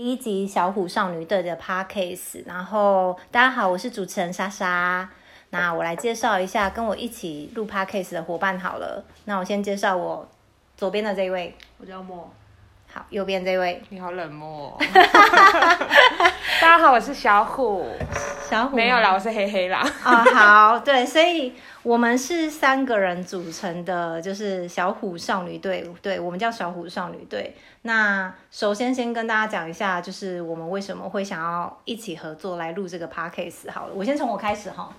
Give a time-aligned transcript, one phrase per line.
[0.00, 5.06] 第一集小虎少女队的 Podcast，然后大家好，我是主持人莎莎。
[5.50, 9.04] 那我来介绍一下跟我一起录 Podcast 的伙伴好了。
[9.26, 10.26] 那我先介绍我
[10.74, 12.32] 左边的这一位，我叫莫。
[12.92, 14.76] 好，右边这位，你好冷漠。
[16.60, 17.86] 大家好，我是小虎。
[18.48, 19.78] 小虎没有啦，我是黑黑啦。
[20.02, 21.52] 啊、哦，好，对，所以
[21.84, 25.88] 我们是三个人组成的，就是小虎少女队。
[26.02, 27.54] 对，我们叫小虎少女队。
[27.82, 33.70] 那首先先跟大家讲一下，就是我们为什么会想要一起合作来录这个 podcast。
[33.70, 34.92] 好了，我先从我开始哈。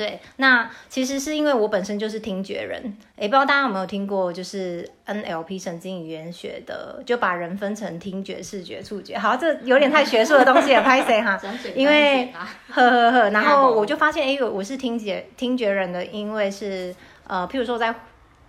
[0.00, 2.82] 对，那其实是因为我本身就是听觉人，
[3.18, 9.18] 也，不知道大家有没有听过，就是 NLP 神经语言学的，就把人分成听觉、视觉、触觉。
[9.18, 11.38] 好，这有点太学术的东西了， 拍谁哈？
[11.76, 12.32] 因为
[12.70, 16.94] 呵呵呵，然后我就发现，诶，我是听觉听觉人的，因为是
[17.26, 17.94] 呃，譬如说在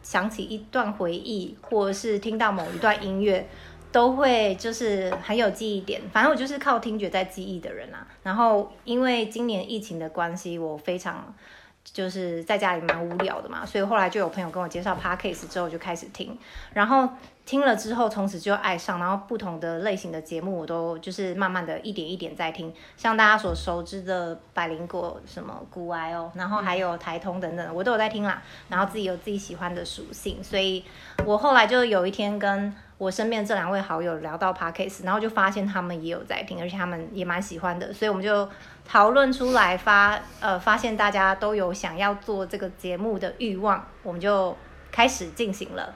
[0.01, 3.45] 想起一段回忆，或者是听到某一段音乐。
[3.91, 8.07] 都会就是很有记忆点，反正我就是靠听觉在记忆的人啊。
[8.23, 11.33] 然后因为今年疫情的关系，我非常
[11.83, 16.37] 就是在家里蛮无聊的嘛，所以后来就有朋友跟我介绍 Podcast 之后就开始听，
[16.73, 17.09] 然后
[17.43, 28.41] 听了之后从此就爱上，然后不同的类型的节目我都就是慢慢的一点一点在听，像大家所熟知的百灵果什么股癌哦，然后还有台通等等，我都有在听啦。
[28.69, 30.85] 然后自己有自己喜欢的属性，所以
[31.25, 38.47] 我后来就有一天跟我身边这两位好友聊到 Podcast，然后就发现他们也有在听，而且他们也蛮喜欢的，所以我们就
[38.85, 44.55] 讨论出来发呃发现大家都有想要做这个节目的欲望，我们就
[44.91, 45.95] 开始进行了，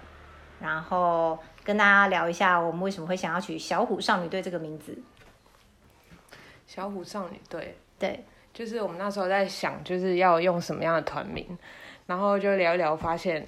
[0.60, 4.98] 然后跟大家聊一下我们为什么会想要取小虎少女队这个名字。
[6.66, 11.56] 小虎少女队，对，就是我们那时候在想就是要用什么样的团名，
[12.08, 13.48] 然后就聊一聊，发现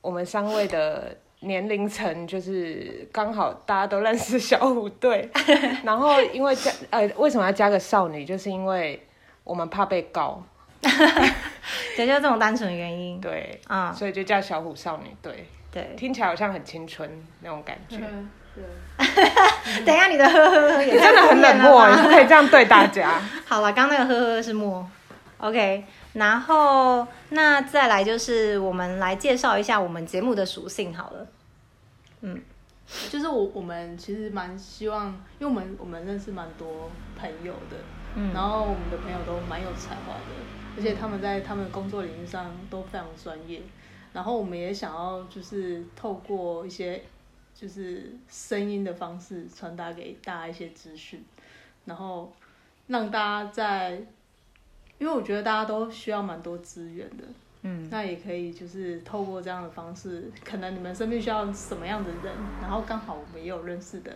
[0.00, 1.16] 我们三位的。
[1.40, 5.28] 年龄层就是刚好大家都认识小虎队，
[5.84, 9.06] 然后因为加呃为什么要加个少女，就是因为
[9.42, 10.42] 我们怕被告，
[11.96, 13.20] 也就这种单纯原因。
[13.20, 15.46] 对，啊、嗯，所以就叫小虎少女队。
[15.72, 17.08] 对，听起来好像很青春
[17.40, 17.98] 那种感觉。
[18.54, 18.64] 对，
[19.86, 23.22] 等一下你的呵呵呵也真的很冷漠，你不可以这样对大家。
[23.46, 24.86] 好了，刚刚那个呵呵是默
[25.38, 25.84] ，OK。
[26.12, 31.26] 然后，那再来就是我们来介绍一下我们节目的属性好了。
[32.22, 32.42] 嗯，
[33.08, 35.06] 就是我我们其实蛮希望，
[35.38, 37.76] 因为我们我们认识蛮多朋友的，
[38.16, 43.62] 嗯，然后我们的朋友都蛮有才华的，而且他们在他们的工作领域上都非常专业。
[44.12, 47.00] 然后我们也想要就是透过一些
[47.54, 51.24] 就是声音的方式传达给大家一些资讯，
[51.84, 52.32] 然后
[52.88, 54.02] 让大家在。
[55.00, 57.24] 因为我觉得大家都需要蛮多资源的，
[57.62, 64.14] 嗯，那也可以就是透过这样的方式，可能你们身边需要什么样的人，然后刚好我们也有认识的，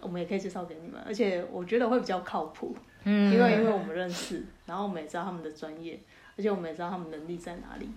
[0.00, 2.74] 我们也可以介绍给你们，而且我觉得会比较靠谱，
[3.04, 5.96] 嗯，因为因为我们认识，然后我们也知道他们的专业，
[6.36, 7.88] 而且我们也知道他们能力在哪里，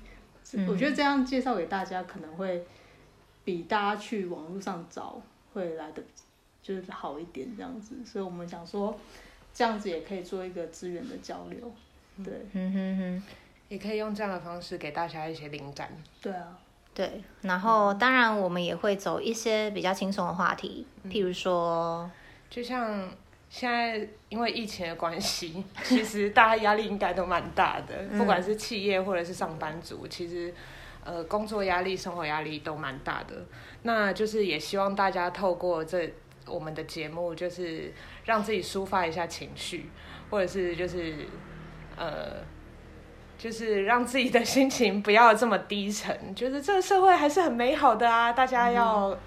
[0.54, 2.64] 嗯，我觉得这样介绍给大家可能会
[3.44, 5.20] 比大家去网络上找
[5.56, 6.04] 会来的
[6.62, 8.96] 就是好一点这样子，所以我们想说。
[9.54, 11.72] 这样子也可以做一个资源的交流，
[12.24, 13.24] 对，嗯哼哼，
[13.68, 15.92] 也可以用这样的方式给大家一些灵感。
[16.22, 16.58] 对啊，
[16.94, 22.10] 对，然后当然我们也会走一些比较轻松的话题，嗯、譬如说，
[22.50, 23.10] 就像
[23.50, 30.54] 现在因为疫情的关系， 其实大家压力应该都蛮大的，不管是企业或者是上班族，其实
[31.04, 33.36] 呃工作压力、生活压力都蛮大的。
[33.84, 36.14] 那就是也希望大家透过这。
[36.50, 37.94] 我们的节目就是
[38.26, 39.90] 让自己抒发一下情绪，
[40.30, 41.28] 或者是就是
[41.96, 42.44] 呃，
[43.38, 46.34] 就是让自己的心情不要这么低沉。
[46.34, 49.18] 就是这个社会还是很美好的啊，大家要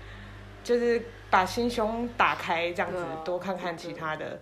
[0.64, 4.40] 就是把心胸打开，这样子多看看其他的。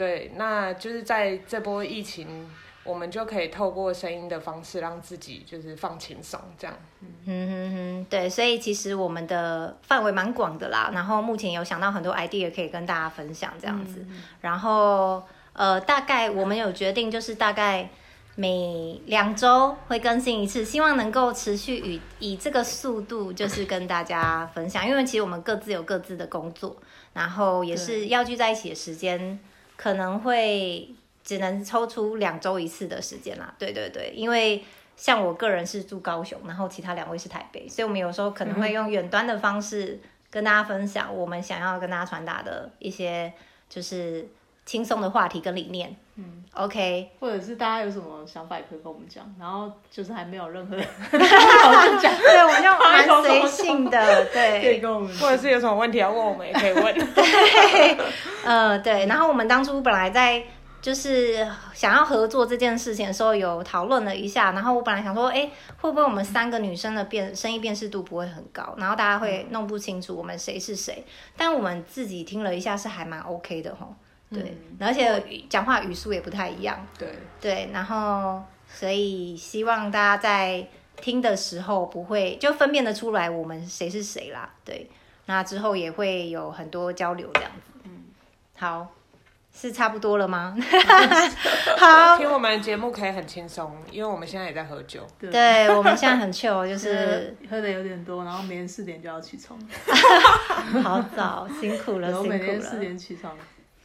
[0.00, 2.48] 对，那就是在这波疫情。
[2.82, 6.74] 我们就可以透过声音的方式让自己就是放轻松，这样。
[7.02, 10.90] 嗯哼哼，对，所以其实我们的范围蛮广的啦。
[10.94, 14.06] 然后目前有想到很多 idea 可以跟大家分享，这样子。
[14.08, 17.90] 嗯、然后呃，大概我们有决定，就是大概
[18.34, 24.88] 每两周会更新一次，希望能够持续以以这个速度，就是跟大家分享。
[24.88, 26.74] 因为其实我们各自有各自的工作，
[27.12, 29.38] 然后也是要聚在一起的时间
[29.80, 30.88] 可能会。
[31.22, 34.64] 只能抽出两周一次的时间啦，对对对，因为
[34.96, 40.00] 像我个人是住高雄，然后其他两位是台北，所以我们有时候可能会用远端的方式
[40.30, 43.32] 跟大家分享我们想要跟大家传达的一些
[43.68, 44.26] 就是
[44.70, 50.76] 轻松的话题跟理念，嗯，OK，或者是大家有什么想法也可以跟我们讲，然后就是还没有任何
[51.10, 56.94] 讨论讲，对，我们就蛮随性的， 对，可以跟我们，或者是有什么问题要问我们也可以问。
[57.12, 57.98] 对，
[58.44, 60.40] 呃，对，然后我们当初本来在。
[60.82, 64.52] 就是想要合作这件事情的时候，有讨论了一下。
[64.52, 65.46] 然后我本来想说，哎，
[65.78, 71.04] 会不会我们三个女生的辨声音辨识度不会很高，然后大家会弄不清楚我们谁是谁？
[71.36, 73.94] 但我们自己听了一下，是还蛮 OK 的吼。
[74.32, 76.86] 对，嗯、而且讲话语速也不太一样。
[76.98, 77.08] 对
[77.40, 80.66] 对，然后所以希望大家在
[80.96, 84.48] 听的时候不会就分辨得出来我们谁是谁啦。
[84.64, 84.88] 对，
[85.26, 87.80] 那之后也会有很多交流这样子。
[87.84, 88.04] 嗯，
[88.56, 88.86] 好。
[89.52, 90.56] 是差不多了吗？
[91.76, 95.04] 好，听我们节目可以很轻松，因为我们现在也在喝酒。
[95.18, 99.58] 对，对我们现在很 chill，就是 喝的有点多，然后每天四点就要起床。
[100.84, 102.28] 好早，辛苦了，辛苦了。
[102.28, 103.36] 每天四点起床。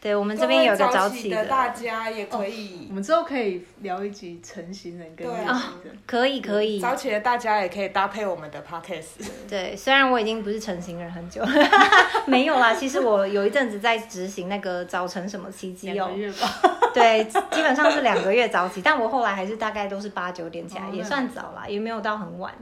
[0.01, 2.81] 对，我们这边有个早起的，大家也可以。
[2.83, 5.45] 哦、我们之后可以聊一集成型人跟夜行
[5.83, 5.92] 人。
[5.92, 6.80] 啊、可以可以。
[6.80, 9.27] 早起的大家也可以搭配我们的 podcast。
[9.50, 11.42] 对，虽然我已经不是成型人很久，
[12.27, 12.71] 没有啦。
[12.71, 15.94] 其实我有一阵子在执行那个早晨什么奇迹哦。
[15.94, 16.48] 两个月吧。
[16.94, 22.53] 对，基本上是两个月早起，但我后来还是大概都是八九点起来，哦、也算早啦，也没有到很晚。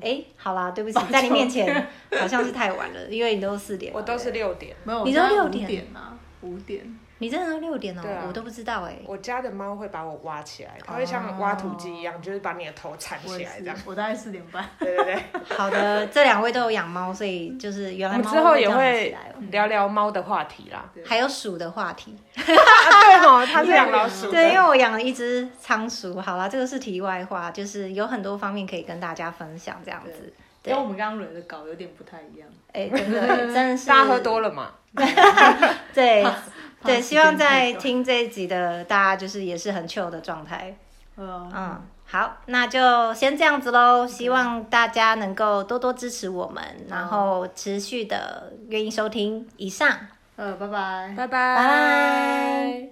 [0.00, 1.86] 哎，好啦，对不起，在你面前
[2.16, 3.92] 好像是太晚了，因为你都四点。
[3.92, 5.84] 我都是六点，没有，你都六点
[6.44, 6.84] 五点，
[7.18, 8.02] 你真的都六点哦？
[8.28, 8.96] 我都不知道哎。
[9.06, 13.76] 我家的猫会把我挖起来，它会像挖土机一样，就是把你的头铲起来这样。
[13.84, 14.64] 我大概四点半。
[14.78, 15.22] 对对对。
[15.56, 19.16] 好的，这两位都有养猫，所以就是原来猫之后也会
[19.50, 22.16] 聊聊猫的话题啦，还有鼠的话题。
[22.34, 22.56] 对
[23.26, 24.30] 哦， 他是养老鼠。
[24.30, 26.20] 对，因为我养了一只仓鼠。
[26.20, 30.32] 好啦，这个是题外话，就是有很多方面可以跟大家分享这样子。
[30.72, 32.48] 跟我们刚刚轮的稿有点不太一样。
[32.72, 33.86] 哎，真的 真的是。
[33.86, 34.70] 大家喝多了嘛？
[35.92, 36.26] 对。
[36.82, 40.76] 对，希望在听这一集的大家就是也是很 chill 的状态。
[41.16, 44.06] 嗯，嗯，好，那就先这样子喽。
[44.06, 49.48] 希望大家能够多多支持我们，然后持续的愿意收听。
[49.56, 49.96] 以上，
[50.36, 52.83] 呃，拜拜，拜拜，拜拜。